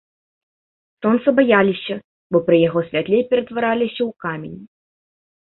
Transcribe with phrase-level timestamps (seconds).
[1.05, 1.95] Сонца баяліся,
[2.35, 4.57] бо пры яго святле ператвараліся ў камень.